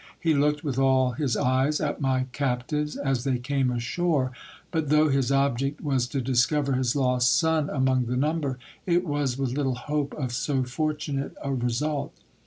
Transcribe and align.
He 0.19 0.33
looked 0.33 0.63
with 0.63 0.79
all 0.79 1.11
his 1.11 1.37
eyes 1.37 1.79
at 1.79 2.01
my 2.01 2.25
captives, 2.31 2.97
as 2.97 3.23
they 3.23 3.37
came 3.37 3.69
ashore; 3.69 4.31
but 4.71 4.89
though 4.89 5.09
his 5.09 5.31
object 5.31 5.79
was 5.79 6.07
to 6.07 6.21
discover 6.21 6.73
his 6.73 6.95
lost 6.95 7.31
son 7.37 7.69
among 7.69 8.07
the 8.07 8.17
number, 8.17 8.57
it 8.87 9.05
was 9.05 9.37
with 9.37 9.53
little 9.55 9.75
hope 9.75 10.15
of 10.15 10.31
so 10.33 10.63
fortunate 10.63 11.33
a 11.43 11.53
result. 11.53 12.15